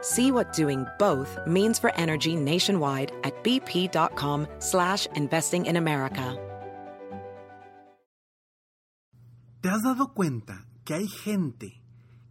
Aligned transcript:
See 0.00 0.30
what 0.30 0.52
doing 0.52 0.86
both 0.98 1.38
means 1.46 1.78
for 1.78 1.92
energy 1.96 2.36
nationwide 2.36 3.12
at 3.24 3.42
bp.com 3.42 4.46
slash 4.58 5.06
investing 5.14 5.66
in 5.66 5.76
America. 5.76 6.36
¿Te 9.60 9.70
has 9.70 9.82
dado 9.82 10.14
cuenta 10.14 10.66
que 10.84 10.94
hay 10.94 11.08
gente 11.08 11.82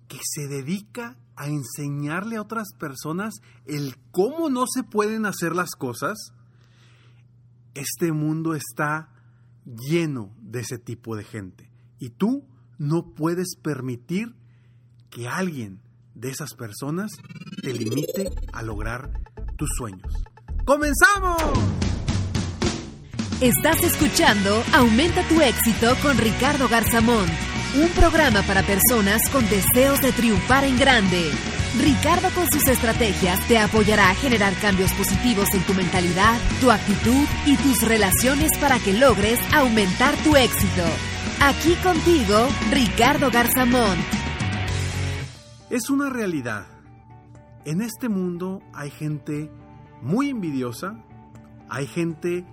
que 0.07 0.19
se 0.23 0.47
dedica 0.47 1.17
a 1.35 1.47
enseñarle 1.47 2.37
a 2.37 2.41
otras 2.41 2.73
personas 2.79 3.35
el 3.65 3.95
cómo 4.11 4.49
no 4.49 4.65
se 4.65 4.83
pueden 4.83 5.25
hacer 5.25 5.53
las 5.53 5.71
cosas? 5.71 6.31
Este 7.73 8.13
mundo 8.13 8.55
está 8.55 9.09
lleno 9.65 10.33
de 10.39 10.61
ese 10.61 10.77
tipo 10.77 11.17
de 11.17 11.25
gente. 11.25 11.69
Y 11.99 12.11
tú 12.11 12.47
no 12.77 13.13
puedes 13.13 13.57
permitir 13.61 14.35
que 15.09 15.27
alguien 15.27 15.81
de 16.15 16.29
esas 16.29 16.53
personas 16.53 17.11
te 17.67 17.73
limite 17.73 18.31
a 18.53 18.63
lograr 18.63 19.09
tus 19.57 19.69
sueños. 19.77 20.13
¡Comenzamos! 20.63 21.41
Estás 23.41 23.83
escuchando 23.83 24.63
Aumenta 24.73 25.21
tu 25.27 25.41
éxito 25.41 25.93
con 26.01 26.17
Ricardo 26.17 26.69
Garzamón, 26.69 27.25
un 27.75 27.89
programa 27.89 28.41
para 28.43 28.63
personas 28.63 29.29
con 29.31 29.43
deseos 29.49 30.01
de 30.01 30.13
triunfar 30.13 30.63
en 30.63 30.79
grande. 30.79 31.29
Ricardo 31.81 32.29
con 32.33 32.49
sus 32.49 32.65
estrategias 32.69 33.45
te 33.49 33.57
apoyará 33.59 34.11
a 34.11 34.15
generar 34.15 34.53
cambios 34.61 34.93
positivos 34.93 35.53
en 35.53 35.61
tu 35.63 35.73
mentalidad, 35.73 36.39
tu 36.61 36.71
actitud 36.71 37.27
y 37.45 37.57
tus 37.57 37.81
relaciones 37.81 38.57
para 38.59 38.79
que 38.79 38.93
logres 38.93 39.39
aumentar 39.53 40.15
tu 40.23 40.37
éxito. 40.37 40.85
Aquí 41.41 41.73
contigo, 41.83 42.47
Ricardo 42.71 43.29
Garzamón. 43.29 43.97
Es 45.69 45.89
una 45.89 46.09
realidad. 46.09 46.76
En 47.65 47.81
este 47.81 48.09
mundo 48.09 48.61
hay 48.73 48.89
gente 48.89 49.51
muy 50.01 50.29
envidiosa, 50.29 51.03
hay 51.69 51.85
gente 51.87 52.45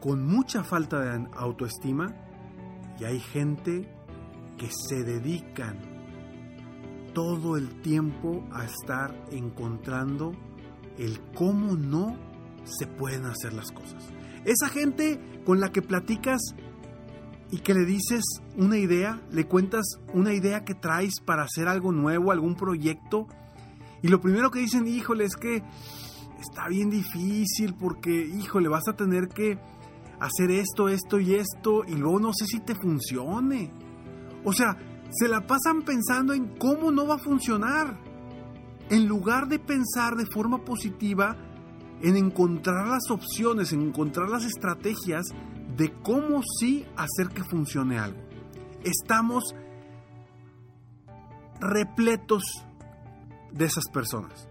con 0.00 0.26
mucha 0.26 0.64
falta 0.64 1.00
de 1.00 1.28
autoestima 1.34 2.14
y 2.98 3.04
hay 3.04 3.20
gente 3.20 3.88
que 4.56 4.68
se 4.70 5.04
dedican 5.04 5.78
todo 7.12 7.56
el 7.56 7.80
tiempo 7.82 8.44
a 8.52 8.64
estar 8.64 9.14
encontrando 9.30 10.32
el 10.98 11.20
cómo 11.34 11.76
no 11.76 12.16
se 12.64 12.86
pueden 12.86 13.24
hacer 13.24 13.52
las 13.52 13.70
cosas. 13.72 14.04
Esa 14.44 14.68
gente 14.68 15.20
con 15.44 15.60
la 15.60 15.70
que 15.70 15.82
platicas 15.82 16.40
y 17.50 17.58
que 17.58 17.74
le 17.74 17.84
dices 17.84 18.22
una 18.56 18.78
idea, 18.78 19.20
le 19.30 19.46
cuentas 19.46 19.84
una 20.14 20.32
idea 20.32 20.64
que 20.64 20.74
traes 20.74 21.20
para 21.20 21.42
hacer 21.42 21.68
algo 21.68 21.92
nuevo, 21.92 22.30
algún 22.30 22.54
proyecto, 22.54 23.26
y 24.02 24.08
lo 24.08 24.20
primero 24.20 24.50
que 24.50 24.60
dicen, 24.60 24.86
híjole, 24.86 25.24
es 25.24 25.36
que 25.36 25.62
está 26.40 26.68
bien 26.68 26.90
difícil 26.90 27.74
porque, 27.74 28.10
híjole, 28.10 28.68
vas 28.68 28.88
a 28.88 28.96
tener 28.96 29.28
que 29.28 29.58
hacer 30.20 30.50
esto, 30.50 30.88
esto 30.88 31.20
y 31.20 31.34
esto, 31.34 31.84
y 31.86 31.94
luego 31.94 32.20
no 32.20 32.32
sé 32.32 32.46
si 32.46 32.60
te 32.60 32.74
funcione. 32.74 33.70
O 34.44 34.52
sea, 34.52 34.76
se 35.10 35.28
la 35.28 35.46
pasan 35.46 35.82
pensando 35.82 36.32
en 36.32 36.56
cómo 36.56 36.90
no 36.90 37.06
va 37.06 37.16
a 37.16 37.18
funcionar. 37.18 37.98
En 38.88 39.06
lugar 39.06 39.48
de 39.48 39.58
pensar 39.58 40.16
de 40.16 40.26
forma 40.26 40.64
positiva 40.64 41.36
en 42.02 42.16
encontrar 42.16 42.88
las 42.88 43.10
opciones, 43.10 43.72
en 43.72 43.82
encontrar 43.82 44.30
las 44.30 44.44
estrategias 44.44 45.26
de 45.76 45.92
cómo 46.02 46.42
sí 46.58 46.86
hacer 46.96 47.28
que 47.28 47.44
funcione 47.44 47.98
algo. 47.98 48.20
Estamos 48.82 49.54
repletos 51.60 52.42
de 53.52 53.64
esas 53.66 53.84
personas. 53.92 54.48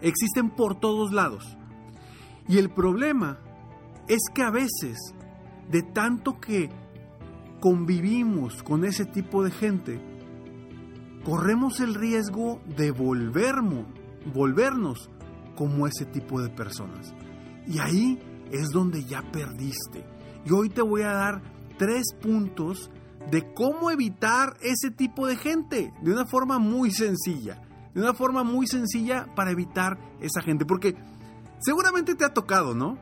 Existen 0.00 0.50
por 0.50 0.78
todos 0.78 1.12
lados. 1.12 1.56
Y 2.48 2.58
el 2.58 2.70
problema 2.70 3.38
es 4.08 4.20
que 4.34 4.42
a 4.42 4.50
veces, 4.50 4.98
de 5.70 5.82
tanto 5.82 6.40
que 6.40 6.70
convivimos 7.60 8.62
con 8.62 8.84
ese 8.84 9.04
tipo 9.04 9.44
de 9.44 9.50
gente, 9.50 10.00
corremos 11.24 11.80
el 11.80 11.94
riesgo 11.94 12.60
de 12.76 12.90
volvernos, 12.90 13.86
volvernos 14.34 15.10
como 15.54 15.86
ese 15.86 16.06
tipo 16.06 16.40
de 16.40 16.48
personas. 16.48 17.14
Y 17.66 17.78
ahí 17.78 18.18
es 18.50 18.70
donde 18.70 19.04
ya 19.04 19.22
perdiste. 19.30 20.04
Y 20.44 20.52
hoy 20.52 20.70
te 20.70 20.82
voy 20.82 21.02
a 21.02 21.12
dar 21.12 21.42
tres 21.76 22.14
puntos 22.20 22.90
de 23.30 23.52
cómo 23.52 23.90
evitar 23.90 24.56
ese 24.62 24.90
tipo 24.90 25.26
de 25.26 25.36
gente 25.36 25.92
de 26.02 26.12
una 26.12 26.26
forma 26.26 26.58
muy 26.58 26.90
sencilla. 26.90 27.60
De 27.94 28.00
una 28.00 28.14
forma 28.14 28.44
muy 28.44 28.66
sencilla 28.66 29.26
para 29.34 29.50
evitar 29.50 29.98
esa 30.20 30.42
gente. 30.42 30.64
Porque 30.64 30.96
seguramente 31.60 32.14
te 32.14 32.24
ha 32.24 32.32
tocado, 32.34 32.74
¿no? 32.74 32.98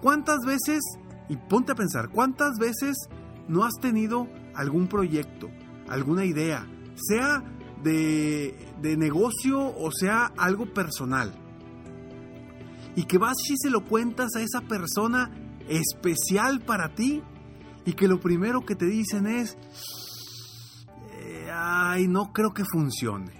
¿Cuántas 0.00 0.40
veces, 0.46 0.80
y 1.28 1.36
ponte 1.36 1.72
a 1.72 1.74
pensar, 1.74 2.08
cuántas 2.08 2.58
veces 2.58 2.96
no 3.48 3.64
has 3.64 3.74
tenido 3.80 4.28
algún 4.54 4.88
proyecto, 4.88 5.50
alguna 5.88 6.24
idea, 6.24 6.66
sea 6.94 7.42
de, 7.82 8.72
de 8.80 8.96
negocio 8.96 9.60
o 9.60 9.90
sea 9.90 10.32
algo 10.36 10.72
personal? 10.72 11.34
y 12.96 13.04
que 13.04 13.18
vas 13.18 13.36
y 13.48 13.56
se 13.56 13.70
lo 13.70 13.84
cuentas 13.84 14.34
a 14.36 14.40
esa 14.40 14.60
persona 14.62 15.30
especial 15.68 16.60
para 16.60 16.94
ti 16.94 17.22
y 17.84 17.92
que 17.92 18.08
lo 18.08 18.20
primero 18.20 18.64
que 18.64 18.74
te 18.74 18.86
dicen 18.86 19.26
es, 19.26 19.56
eh, 21.12 21.48
ay, 21.52 22.08
no 22.08 22.32
creo 22.32 22.52
que 22.52 22.64
funcione. 22.64 23.39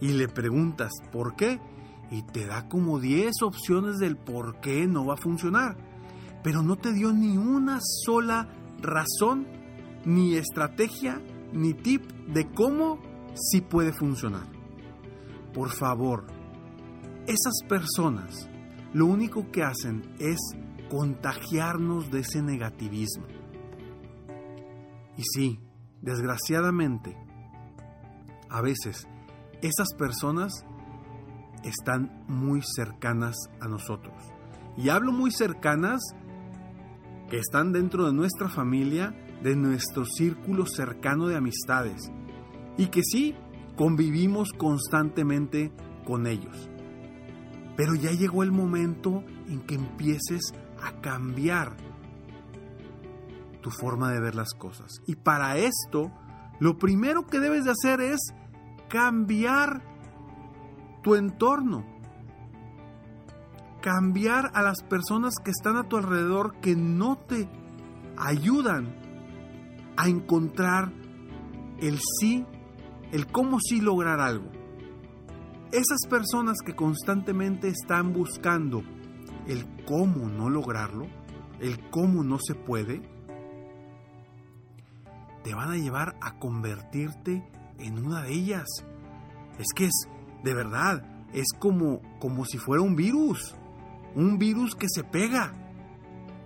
Y 0.00 0.08
le 0.12 0.28
preguntas, 0.28 0.92
¿por 1.12 1.34
qué? 1.36 1.60
Y 2.10 2.22
te 2.22 2.46
da 2.46 2.68
como 2.68 3.00
10 3.00 3.42
opciones 3.42 3.98
del 3.98 4.16
por 4.16 4.60
qué 4.60 4.86
no 4.86 5.06
va 5.06 5.14
a 5.14 5.18
funcionar. 5.18 5.76
Pero 6.42 6.62
no 6.62 6.76
te 6.76 6.92
dio 6.92 7.12
ni 7.12 7.36
una 7.36 7.80
sola 7.82 8.48
razón, 8.80 9.46
ni 10.04 10.34
estrategia, 10.34 11.20
ni 11.52 11.74
tip 11.74 12.02
de 12.28 12.46
cómo 12.52 13.00
sí 13.34 13.60
puede 13.60 13.92
funcionar. 13.92 14.46
Por 15.52 15.70
favor, 15.70 16.26
esas 17.26 17.62
personas 17.68 18.48
lo 18.92 19.06
único 19.06 19.50
que 19.50 19.62
hacen 19.62 20.02
es 20.18 20.38
contagiarnos 20.88 22.10
de 22.10 22.20
ese 22.20 22.42
negativismo. 22.42 23.26
Y 25.16 25.22
sí, 25.24 25.60
desgraciadamente, 26.00 27.16
a 28.48 28.62
veces 28.62 29.06
esas 29.62 29.88
personas 29.98 30.64
están 31.64 32.24
muy 32.28 32.62
cercanas 32.62 33.36
a 33.60 33.68
nosotros. 33.68 34.14
Y 34.76 34.90
hablo 34.90 35.12
muy 35.12 35.30
cercanas 35.30 36.00
que 37.28 37.38
están 37.38 37.72
dentro 37.72 38.06
de 38.06 38.12
nuestra 38.12 38.48
familia, 38.48 39.14
de 39.42 39.56
nuestro 39.56 40.04
círculo 40.04 40.66
cercano 40.66 41.26
de 41.26 41.36
amistades. 41.36 42.10
Y 42.76 42.86
que 42.86 43.02
sí, 43.02 43.34
convivimos 43.76 44.52
constantemente 44.52 45.72
con 46.04 46.26
ellos. 46.26 46.68
Pero 47.76 47.94
ya 47.94 48.12
llegó 48.12 48.42
el 48.42 48.52
momento 48.52 49.22
en 49.48 49.60
que 49.60 49.74
empieces 49.74 50.52
a 50.82 51.00
cambiar 51.00 51.76
tu 53.60 53.70
forma 53.70 54.12
de 54.12 54.20
ver 54.20 54.34
las 54.34 54.52
cosas. 54.54 54.88
Y 55.06 55.16
para 55.16 55.56
esto, 55.58 56.12
lo 56.60 56.78
primero 56.78 57.26
que 57.26 57.40
debes 57.40 57.64
de 57.64 57.72
hacer 57.72 58.00
es 58.00 58.20
cambiar 58.88 59.82
tu 61.02 61.14
entorno. 61.14 61.98
cambiar 63.80 64.50
a 64.54 64.62
las 64.62 64.82
personas 64.82 65.34
que 65.42 65.52
están 65.52 65.76
a 65.76 65.84
tu 65.84 65.96
alrededor 65.96 66.56
que 66.60 66.74
no 66.74 67.16
te 67.16 67.48
ayudan 68.16 68.92
a 69.96 70.08
encontrar 70.08 70.92
el 71.80 71.98
sí, 72.20 72.44
el 73.12 73.28
cómo 73.28 73.58
sí 73.60 73.80
lograr 73.80 74.20
algo. 74.20 74.50
Esas 75.70 76.00
personas 76.10 76.58
que 76.64 76.74
constantemente 76.74 77.68
están 77.68 78.12
buscando 78.12 78.82
el 79.46 79.66
cómo 79.86 80.28
no 80.28 80.50
lograrlo, 80.50 81.06
el 81.60 81.78
cómo 81.90 82.24
no 82.24 82.38
se 82.38 82.54
puede, 82.54 83.00
te 85.44 85.54
van 85.54 85.70
a 85.70 85.76
llevar 85.76 86.16
a 86.20 86.38
convertirte 86.38 87.44
en 87.78 88.04
una 88.04 88.22
de 88.22 88.32
ellas. 88.32 88.66
Es 89.58 89.66
que 89.74 89.86
es, 89.86 90.08
de 90.44 90.54
verdad, 90.54 91.04
es 91.32 91.46
como, 91.58 92.00
como 92.20 92.44
si 92.44 92.58
fuera 92.58 92.82
un 92.82 92.96
virus, 92.96 93.54
un 94.14 94.38
virus 94.38 94.74
que 94.74 94.86
se 94.88 95.04
pega. 95.04 95.52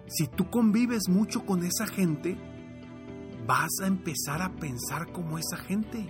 Si 0.09 0.27
tú 0.27 0.51
convives 0.51 1.09
mucho 1.09 1.45
con 1.45 1.65
esa 1.65 1.87
gente, 1.87 2.37
vas 3.47 3.71
a 3.83 3.87
empezar 3.87 4.43
a 4.43 4.53
pensar 4.53 5.13
como 5.13 5.39
esa 5.39 5.57
gente. 5.57 6.09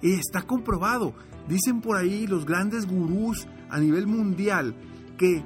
Y 0.00 0.14
está 0.14 0.42
comprobado. 0.42 1.14
Dicen 1.48 1.80
por 1.80 1.96
ahí 1.96 2.26
los 2.26 2.46
grandes 2.46 2.86
gurús 2.86 3.46
a 3.68 3.78
nivel 3.78 4.06
mundial 4.06 4.74
que 5.18 5.42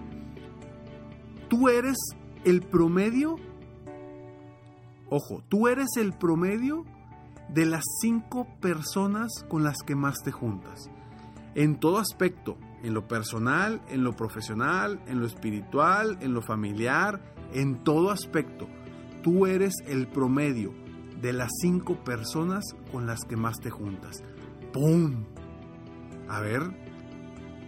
tú 1.49 1.69
eres 1.69 1.97
el 2.45 2.63
promedio, 2.63 3.37
ojo, 5.09 5.43
tú 5.49 5.69
eres 5.69 5.89
el 5.97 6.13
promedio 6.13 6.85
de 7.49 7.67
las 7.67 7.85
cinco 8.01 8.47
personas 8.61 9.45
con 9.49 9.65
las 9.65 9.79
que 9.87 9.95
más 9.95 10.17
te 10.25 10.33
juntas. 10.33 10.91
En 11.55 11.79
todo 11.79 11.99
aspecto, 11.99 12.59
en 12.83 12.95
lo 12.95 13.09
personal, 13.09 13.81
en 13.89 14.05
lo 14.05 14.15
profesional, 14.15 15.01
en 15.07 15.21
lo 15.21 15.27
espiritual, 15.27 16.19
en 16.21 16.35
lo 16.35 16.43
familiar, 16.43 17.21
en 17.53 17.83
todo 17.83 18.11
aspecto. 18.11 18.69
Tú 19.23 19.47
eres 19.47 19.75
el 19.87 20.07
promedio 20.07 20.73
de 21.21 21.33
las 21.33 21.51
cinco 21.61 21.97
personas 22.05 22.65
con 22.93 23.07
las 23.07 23.21
que 23.25 23.37
más 23.37 23.59
te 23.59 23.71
juntas. 23.71 24.23
¡Pum! 24.73 25.25
A 26.29 26.41
ver, 26.41 26.63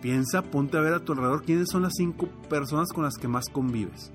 piensa, 0.02 0.42
ponte 0.42 0.76
a 0.76 0.80
ver 0.80 0.94
a 0.94 1.04
tu 1.04 1.12
alrededor 1.12 1.44
quiénes 1.44 1.68
son 1.70 1.82
las 1.82 1.94
cinco 1.96 2.28
personas 2.48 2.92
con 2.92 3.04
las 3.04 3.16
que 3.16 3.28
más 3.28 3.48
convives. 3.48 4.12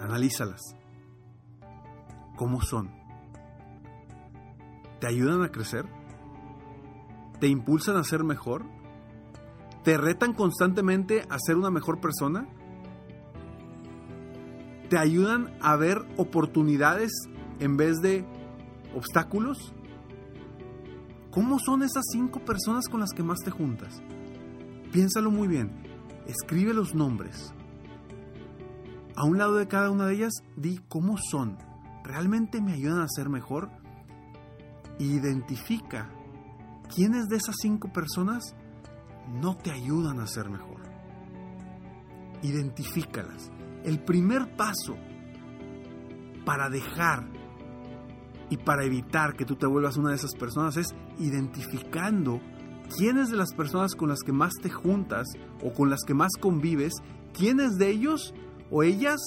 Analízalas. 0.00 0.60
¿Cómo 2.36 2.60
son? 2.60 3.03
¿Te 5.04 5.08
ayudan 5.08 5.42
a 5.42 5.52
crecer? 5.52 5.84
¿Te 7.38 7.46
impulsan 7.46 7.98
a 7.98 8.04
ser 8.04 8.24
mejor? 8.24 8.64
¿Te 9.82 9.98
retan 9.98 10.32
constantemente 10.32 11.26
a 11.28 11.36
ser 11.38 11.56
una 11.56 11.70
mejor 11.70 12.00
persona? 12.00 12.48
¿Te 14.88 14.96
ayudan 14.96 15.58
a 15.60 15.76
ver 15.76 15.98
oportunidades 16.16 17.12
en 17.60 17.76
vez 17.76 18.00
de 18.00 18.24
obstáculos? 18.96 19.74
¿Cómo 21.30 21.58
son 21.58 21.82
esas 21.82 22.04
cinco 22.10 22.42
personas 22.42 22.88
con 22.88 23.00
las 23.00 23.10
que 23.10 23.22
más 23.22 23.40
te 23.40 23.50
juntas? 23.50 24.00
Piénsalo 24.90 25.30
muy 25.30 25.48
bien. 25.48 25.70
Escribe 26.26 26.72
los 26.72 26.94
nombres. 26.94 27.52
A 29.16 29.24
un 29.24 29.36
lado 29.36 29.56
de 29.56 29.68
cada 29.68 29.90
una 29.90 30.06
de 30.06 30.14
ellas, 30.14 30.32
di 30.56 30.80
cómo 30.88 31.18
son. 31.18 31.58
¿Realmente 32.04 32.62
me 32.62 32.72
ayudan 32.72 33.02
a 33.02 33.08
ser 33.14 33.28
mejor? 33.28 33.83
Identifica 34.98 36.10
quiénes 36.94 37.28
de 37.28 37.36
esas 37.36 37.56
cinco 37.60 37.92
personas 37.92 38.54
no 39.40 39.56
te 39.56 39.70
ayudan 39.70 40.20
a 40.20 40.26
ser 40.26 40.48
mejor. 40.48 40.82
Identifícalas. 42.42 43.50
El 43.84 44.00
primer 44.00 44.56
paso 44.56 44.96
para 46.44 46.68
dejar 46.68 47.26
y 48.50 48.56
para 48.58 48.84
evitar 48.84 49.34
que 49.34 49.44
tú 49.44 49.56
te 49.56 49.66
vuelvas 49.66 49.96
una 49.96 50.10
de 50.10 50.16
esas 50.16 50.34
personas 50.34 50.76
es 50.76 50.94
identificando 51.18 52.40
quiénes 52.96 53.30
de 53.30 53.36
las 53.36 53.54
personas 53.54 53.94
con 53.94 54.10
las 54.10 54.20
que 54.20 54.32
más 54.32 54.52
te 54.62 54.70
juntas 54.70 55.26
o 55.62 55.72
con 55.72 55.90
las 55.90 56.00
que 56.06 56.14
más 56.14 56.32
convives, 56.40 56.92
quiénes 57.32 57.76
de 57.78 57.90
ellos 57.90 58.34
o 58.70 58.82
ellas 58.82 59.18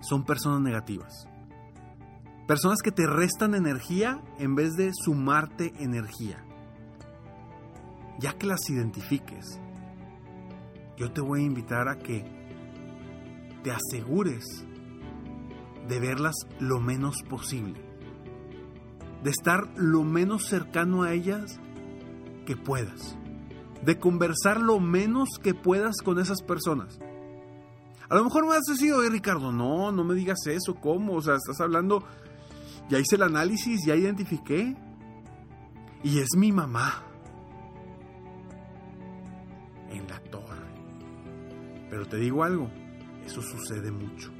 son 0.00 0.24
personas 0.24 0.60
negativas. 0.60 1.29
Personas 2.50 2.82
que 2.82 2.90
te 2.90 3.06
restan 3.06 3.54
energía 3.54 4.20
en 4.40 4.56
vez 4.56 4.74
de 4.74 4.90
sumarte 4.92 5.72
energía. 5.78 6.44
Ya 8.18 8.36
que 8.36 8.48
las 8.48 8.68
identifiques, 8.68 9.60
yo 10.96 11.12
te 11.12 11.20
voy 11.20 11.42
a 11.42 11.44
invitar 11.44 11.88
a 11.88 11.98
que 11.98 12.24
te 13.62 13.70
asegures 13.70 14.64
de 15.86 16.00
verlas 16.00 16.34
lo 16.58 16.80
menos 16.80 17.22
posible. 17.22 17.80
De 19.22 19.30
estar 19.30 19.68
lo 19.76 20.02
menos 20.02 20.46
cercano 20.46 21.04
a 21.04 21.12
ellas 21.12 21.60
que 22.46 22.56
puedas. 22.56 23.16
De 23.84 24.00
conversar 24.00 24.60
lo 24.60 24.80
menos 24.80 25.28
que 25.40 25.54
puedas 25.54 25.98
con 26.02 26.18
esas 26.18 26.42
personas. 26.42 26.98
A 28.08 28.16
lo 28.16 28.24
mejor 28.24 28.44
me 28.44 28.56
has 28.56 28.64
decidido, 28.64 28.98
oye 28.98 29.10
Ricardo, 29.10 29.52
no, 29.52 29.92
no 29.92 30.02
me 30.02 30.16
digas 30.16 30.44
eso, 30.48 30.74
¿cómo? 30.74 31.14
O 31.14 31.22
sea, 31.22 31.36
estás 31.36 31.60
hablando 31.60 32.02
ya 32.90 32.98
hice 32.98 33.14
el 33.14 33.22
análisis, 33.22 33.86
ya 33.86 33.94
identifiqué. 33.94 34.76
Y 36.02 36.18
es 36.18 36.28
mi 36.36 36.50
mamá. 36.50 37.04
En 39.90 40.06
la 40.08 40.18
torre. 40.24 40.74
Pero 41.88 42.06
te 42.06 42.16
digo 42.16 42.42
algo, 42.42 42.68
eso 43.24 43.40
sucede 43.42 43.92
mucho. 43.92 44.32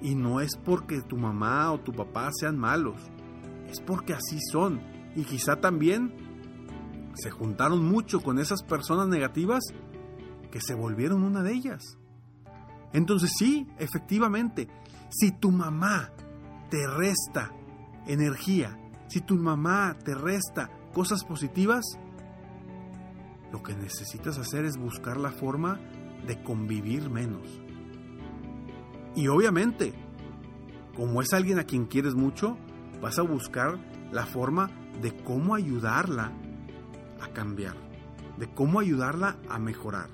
Y 0.00 0.14
no 0.14 0.40
es 0.40 0.56
porque 0.56 1.00
tu 1.00 1.16
mamá 1.16 1.72
o 1.72 1.80
tu 1.80 1.92
papá 1.92 2.30
sean 2.32 2.56
malos, 2.58 3.00
es 3.68 3.80
porque 3.80 4.14
así 4.14 4.38
son. 4.52 4.80
Y 5.16 5.24
quizá 5.24 5.56
también 5.56 6.14
se 7.14 7.30
juntaron 7.30 7.84
mucho 7.84 8.20
con 8.20 8.38
esas 8.38 8.62
personas 8.62 9.08
negativas 9.08 9.64
que 10.50 10.60
se 10.60 10.74
volvieron 10.74 11.24
una 11.24 11.42
de 11.42 11.52
ellas. 11.52 11.98
Entonces 12.92 13.32
sí, 13.36 13.66
efectivamente, 13.78 14.68
si 15.10 15.32
tu 15.32 15.50
mamá 15.50 16.12
te 16.70 16.86
resta 16.86 17.52
energía, 18.06 18.78
si 19.08 19.20
tu 19.20 19.36
mamá 19.36 19.96
te 20.04 20.14
resta 20.14 20.70
cosas 20.92 21.24
positivas, 21.24 21.84
lo 23.52 23.62
que 23.62 23.74
necesitas 23.74 24.38
hacer 24.38 24.64
es 24.64 24.76
buscar 24.76 25.16
la 25.16 25.30
forma 25.30 25.80
de 26.26 26.42
convivir 26.42 27.08
menos. 27.08 27.46
Y 29.14 29.28
obviamente, 29.28 29.94
como 30.94 31.22
es 31.22 31.32
alguien 31.32 31.58
a 31.58 31.64
quien 31.64 31.86
quieres 31.86 32.14
mucho, 32.14 32.58
vas 33.00 33.18
a 33.18 33.22
buscar 33.22 33.78
la 34.12 34.26
forma 34.26 34.70
de 35.00 35.16
cómo 35.24 35.54
ayudarla 35.54 36.32
a 37.20 37.28
cambiar, 37.32 37.76
de 38.36 38.52
cómo 38.52 38.80
ayudarla 38.80 39.36
a 39.48 39.58
mejorar. 39.58 40.10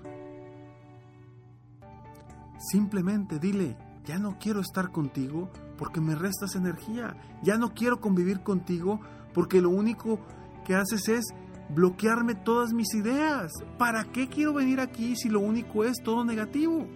Simplemente 2.71 3.39
dile, 3.39 3.77
ya 4.05 4.19
no 4.19 4.39
quiero 4.39 4.61
estar 4.61 4.91
contigo 4.91 5.51
porque 5.77 6.01
me 6.01 6.15
restas 6.15 6.55
energía. 6.55 7.17
Ya 7.43 7.57
no 7.59 7.75
quiero 7.75 8.01
convivir 8.01 8.41
contigo 8.43 9.01
porque 9.33 9.61
lo 9.61 9.71
único 9.71 10.21
que 10.65 10.75
haces 10.75 11.09
es 11.09 11.25
bloquearme 11.69 12.35
todas 12.35 12.73
mis 12.73 12.95
ideas. 12.95 13.53
¿Para 13.79 14.05
qué 14.05 14.29
quiero 14.29 14.55
venir 14.55 14.81
aquí 14.81 15.17
si 15.17 15.29
lo 15.29 15.41
único 15.41 15.85
es 15.85 16.03
todo 16.03 16.25
negativo? 16.25 16.87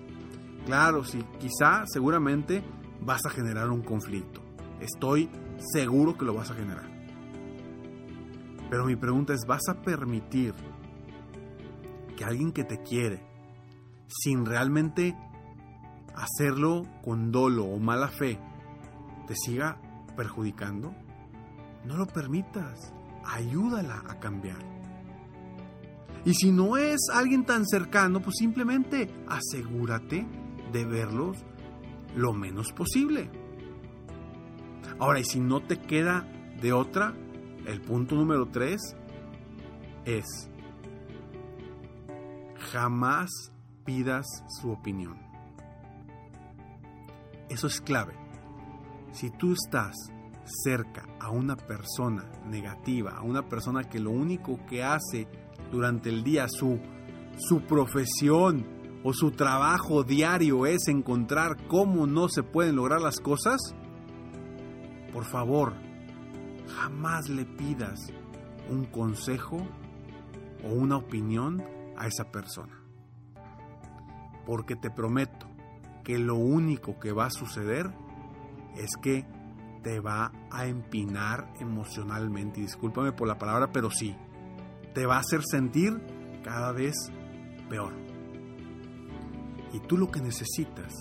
Claro, 0.66 1.04
sí, 1.04 1.24
quizá, 1.38 1.84
seguramente 1.86 2.62
vas 3.00 3.24
a 3.26 3.30
generar 3.30 3.70
un 3.70 3.82
conflicto. 3.82 4.42
Estoy 4.80 5.30
seguro 5.72 6.16
que 6.16 6.24
lo 6.24 6.34
vas 6.34 6.50
a 6.50 6.54
generar. 6.54 6.88
Pero 8.70 8.84
mi 8.84 8.96
pregunta 8.96 9.32
es, 9.32 9.46
¿vas 9.46 9.66
a 9.68 9.80
permitir 9.80 10.54
que 12.16 12.24
alguien 12.24 12.52
que 12.52 12.64
te 12.64 12.82
quiere, 12.82 13.22
sin 14.08 14.44
realmente 14.44 15.16
hacerlo 16.14 16.82
con 17.02 17.30
dolo 17.30 17.64
o 17.64 17.78
mala 17.78 18.08
fe, 18.08 18.38
te 19.28 19.36
siga 19.36 19.80
perjudicando, 20.16 20.92
no 21.84 21.96
lo 21.96 22.06
permitas. 22.06 22.92
Ayúdala 23.24 24.02
a 24.08 24.18
cambiar. 24.18 24.58
Y 26.24 26.34
si 26.34 26.50
no 26.50 26.76
es 26.76 26.98
alguien 27.12 27.44
tan 27.44 27.66
cercano, 27.66 28.20
pues 28.20 28.36
simplemente 28.38 29.08
asegúrate 29.28 30.26
de 30.72 30.84
verlos 30.84 31.36
lo 32.16 32.32
menos 32.32 32.72
posible. 32.72 33.30
Ahora, 34.98 35.20
y 35.20 35.24
si 35.24 35.40
no 35.40 35.60
te 35.60 35.78
queda 35.78 36.26
de 36.60 36.72
otra, 36.72 37.14
el 37.66 37.80
punto 37.80 38.16
número 38.16 38.46
tres 38.46 38.96
es, 40.04 40.50
jamás 42.72 43.30
pidas 43.84 44.26
su 44.60 44.70
opinión. 44.70 45.18
Eso 47.48 47.66
es 47.66 47.80
clave. 47.80 48.27
Si 49.18 49.30
tú 49.30 49.52
estás 49.52 49.96
cerca 50.44 51.04
a 51.18 51.30
una 51.30 51.56
persona 51.56 52.30
negativa, 52.46 53.16
a 53.16 53.22
una 53.22 53.48
persona 53.48 53.82
que 53.82 53.98
lo 53.98 54.12
único 54.12 54.64
que 54.64 54.84
hace 54.84 55.26
durante 55.72 56.08
el 56.08 56.22
día, 56.22 56.46
su, 56.48 56.78
su 57.36 57.62
profesión 57.62 58.64
o 59.02 59.12
su 59.12 59.32
trabajo 59.32 60.04
diario 60.04 60.66
es 60.66 60.86
encontrar 60.86 61.66
cómo 61.66 62.06
no 62.06 62.28
se 62.28 62.44
pueden 62.44 62.76
lograr 62.76 63.00
las 63.00 63.18
cosas, 63.18 63.60
por 65.12 65.24
favor, 65.24 65.74
jamás 66.76 67.28
le 67.28 67.44
pidas 67.44 68.12
un 68.70 68.84
consejo 68.84 69.66
o 70.62 70.68
una 70.68 70.96
opinión 70.96 71.60
a 71.96 72.06
esa 72.06 72.30
persona. 72.30 72.80
Porque 74.46 74.76
te 74.76 74.92
prometo 74.92 75.48
que 76.04 76.20
lo 76.20 76.36
único 76.36 77.00
que 77.00 77.10
va 77.10 77.26
a 77.26 77.30
suceder 77.30 77.92
es 78.78 78.90
que 79.00 79.26
te 79.82 80.00
va 80.00 80.32
a 80.50 80.66
empinar 80.66 81.52
emocionalmente. 81.60 82.60
Y 82.60 82.64
discúlpame 82.64 83.12
por 83.12 83.28
la 83.28 83.38
palabra, 83.38 83.72
pero 83.72 83.90
sí, 83.90 84.14
te 84.94 85.06
va 85.06 85.16
a 85.16 85.20
hacer 85.20 85.42
sentir 85.44 86.00
cada 86.42 86.72
vez 86.72 86.94
peor. 87.68 87.92
Y 89.72 89.80
tú 89.80 89.96
lo 89.96 90.10
que 90.10 90.20
necesitas, 90.20 90.92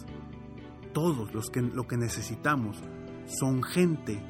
todos 0.94 1.34
los 1.34 1.50
que 1.50 1.62
lo 1.62 1.88
que 1.88 1.98
necesitamos 1.98 2.82
son 3.26 3.64
gente 3.64 4.22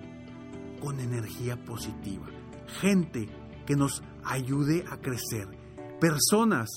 con 0.82 1.00
energía 1.00 1.64
positiva, 1.64 2.28
gente 2.80 3.28
que 3.66 3.76
nos 3.76 4.04
ayude 4.24 4.86
a 4.90 4.98
crecer, 4.98 5.48
personas 6.00 6.70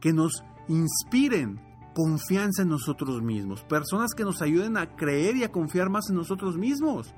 que 0.00 0.12
nos 0.12 0.42
inspiren 0.68 1.60
confianza 1.96 2.60
en 2.60 2.68
nosotros 2.68 3.22
mismos, 3.22 3.64
personas 3.64 4.12
que 4.12 4.22
nos 4.22 4.42
ayuden 4.42 4.76
a 4.76 4.96
creer 4.96 5.34
y 5.34 5.44
a 5.44 5.50
confiar 5.50 5.88
más 5.88 6.10
en 6.10 6.16
nosotros 6.16 6.58
mismos, 6.58 7.14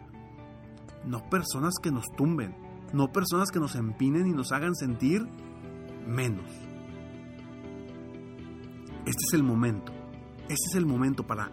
no 1.05 1.29
personas 1.29 1.75
que 1.83 1.91
nos 1.91 2.05
tumben, 2.17 2.55
no 2.93 3.11
personas 3.11 3.51
que 3.51 3.59
nos 3.59 3.75
empinen 3.75 4.29
y 4.29 4.31
nos 4.31 4.53
hagan 4.53 4.77
sentir 4.77 5.27
menos. 6.07 6.49
Este 9.05 9.25
es 9.27 9.35
el 9.35 9.43
momento, 9.43 9.91
este 10.43 10.69
es 10.71 10.77
el 10.77 10.87
momento 10.87 11.27
para 11.27 11.51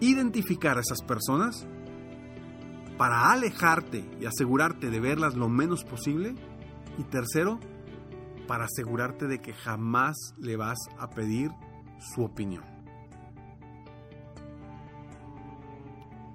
identificar 0.00 0.76
a 0.76 0.82
esas 0.82 1.00
personas, 1.00 1.66
para 2.98 3.32
alejarte 3.32 4.04
y 4.20 4.26
asegurarte 4.26 4.90
de 4.90 5.00
verlas 5.00 5.34
lo 5.34 5.48
menos 5.48 5.82
posible. 5.82 6.34
Y 6.98 7.04
tercero, 7.04 7.58
para 8.46 8.66
asegurarte 8.66 9.28
de 9.28 9.40
que 9.40 9.54
jamás 9.54 10.14
le 10.36 10.56
vas 10.56 10.78
a 10.98 11.08
pedir 11.08 11.50
su 11.98 12.24
opinión. 12.24 12.64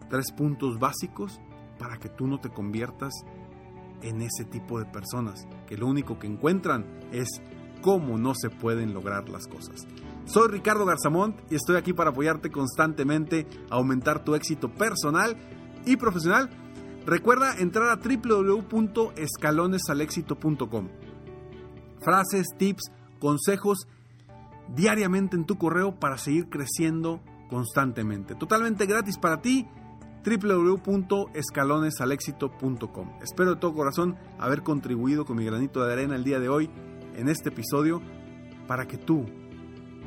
Tres 0.10 0.32
puntos 0.32 0.80
básicos 0.80 1.40
para 1.80 1.98
que 1.98 2.10
tú 2.10 2.28
no 2.28 2.40
te 2.40 2.50
conviertas 2.50 3.14
en 4.02 4.22
ese 4.22 4.46
tipo 4.46 4.80
de 4.80 4.86
personas 4.86 5.48
que 5.68 5.76
lo 5.78 5.88
único 5.88 6.18
que 6.20 6.28
encuentran 6.28 6.86
es 7.12 7.28
cómo 7.82 8.18
no 8.18 8.34
se 8.36 8.50
pueden 8.50 8.94
lograr 8.94 9.28
las 9.30 9.48
cosas. 9.48 9.88
Soy 10.26 10.50
Ricardo 10.50 10.86
Garzamont 10.86 11.40
y 11.50 11.56
estoy 11.56 11.78
aquí 11.78 11.94
para 11.94 12.10
apoyarte 12.12 12.52
constantemente 12.52 13.48
a 13.70 13.76
aumentar 13.76 14.24
tu 14.24 14.36
éxito 14.36 14.70
personal 14.70 15.36
y 15.86 15.98
profesional. 15.98 16.50
Recuerda 17.06 17.58
entrar 17.58 17.90
a 17.90 17.98
www.escalonesalexito.com. 17.98 20.88
Frases, 22.02 22.48
tips, 22.58 22.92
consejos 23.20 23.88
diariamente 24.76 25.36
en 25.36 25.46
tu 25.46 25.58
correo 25.58 26.00
para 26.00 26.18
seguir 26.18 26.50
creciendo 26.50 27.22
constantemente. 27.50 28.36
Totalmente 28.36 28.86
gratis 28.86 29.18
para 29.18 29.42
ti 29.42 29.68
www.escalonesalexito.com. 30.24 33.10
Espero 33.22 33.56
de 33.56 33.60
todo 33.60 33.74
corazón 33.74 34.16
haber 34.40 34.64
contribuido 34.64 35.26
con 35.26 35.36
mi 35.38 35.46
granito 35.46 35.84
de 35.84 35.94
arena 35.94 36.16
el 36.16 36.24
día 36.24 36.40
de 36.40 36.50
hoy 36.50 36.70
en 37.16 37.28
este 37.28 37.50
episodio 37.50 38.02
para 38.68 38.88
que 38.88 38.98
tú 38.98 39.26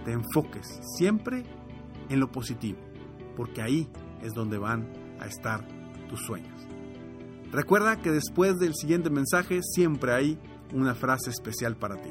te 0.05 0.13
enfoques 0.13 0.81
siempre 0.97 1.45
en 2.09 2.21
lo 2.21 2.31
positivo, 2.31 2.79
porque 3.37 3.63
ahí 3.63 3.89
es 4.23 4.33
donde 4.35 4.59
van 4.59 4.93
a 5.21 5.27
estar 5.27 5.67
tus 6.09 6.21
sueños. 6.21 6.53
Recuerda 7.51 8.01
que 8.01 8.11
después 8.11 8.59
del 8.59 8.75
siguiente 8.75 9.11
mensaje 9.11 9.61
siempre 9.63 10.13
hay 10.13 10.39
una 10.73 10.95
frase 10.95 11.31
especial 11.31 11.77
para 11.77 12.01
ti. 12.01 12.11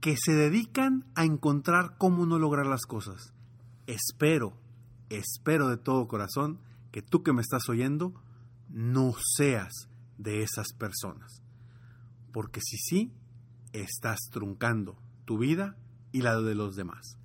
que 0.00 0.16
se 0.16 0.34
dedican 0.34 1.04
a 1.14 1.24
encontrar 1.24 1.96
cómo 1.96 2.26
no 2.26 2.40
lograr 2.40 2.66
las 2.66 2.86
cosas. 2.86 3.32
Espero, 3.86 4.56
espero 5.10 5.68
de 5.68 5.76
todo 5.76 6.08
corazón 6.08 6.58
que 6.90 7.02
tú 7.02 7.22
que 7.22 7.32
me 7.32 7.42
estás 7.42 7.68
oyendo 7.68 8.20
no 8.68 9.14
seas 9.36 9.88
de 10.18 10.42
esas 10.42 10.72
personas 10.72 11.44
porque 12.32 12.60
si 12.60 12.76
sí, 12.78 13.12
estás 13.72 14.18
truncando 14.30 14.96
tu 15.24 15.38
vida 15.38 15.76
y 16.12 16.22
la 16.22 16.40
de 16.40 16.54
los 16.54 16.76
demás. 16.76 17.16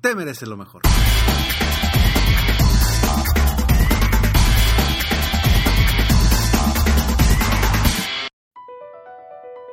Te 0.00 0.14
mereces 0.14 0.48
lo 0.48 0.56
mejor. 0.56 0.82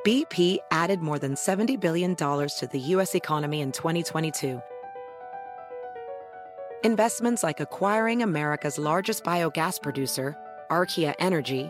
BP 0.05 0.59
added 0.71 1.01
more 1.01 1.19
than 1.19 1.35
$70 1.35 1.79
billion 1.79 2.15
to 2.15 2.69
the 2.71 2.79
U.S. 2.79 3.15
economy 3.15 3.59
in 3.59 3.71
2022. 3.71 4.61
Investments 6.83 7.43
like 7.43 7.59
acquiring 7.59 8.23
America's 8.23 8.77
largest 8.77 9.25
biogas 9.25 9.81
producer, 9.81 10.37
Archaea 10.71 11.13
Energy, 11.19 11.69